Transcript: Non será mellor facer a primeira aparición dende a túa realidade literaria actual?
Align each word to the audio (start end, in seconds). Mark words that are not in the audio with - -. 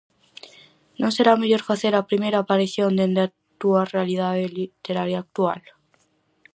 Non 1.01 1.11
será 1.17 1.33
mellor 1.41 1.63
facer 1.69 1.93
a 1.95 2.07
primeira 2.09 2.37
aparición 2.41 2.91
dende 2.99 3.21
a 3.23 3.31
túa 3.61 3.81
realidade 3.93 4.53
literaria 4.59 5.19
actual? 5.25 5.61